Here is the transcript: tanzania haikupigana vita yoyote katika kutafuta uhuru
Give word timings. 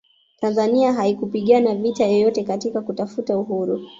tanzania 0.39 0.93
haikupigana 0.93 1.75
vita 1.75 2.05
yoyote 2.05 2.43
katika 2.43 2.81
kutafuta 2.81 3.37
uhuru 3.37 3.81